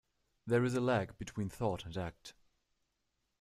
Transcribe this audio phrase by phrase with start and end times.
[0.47, 2.33] There is a lag between thought and act.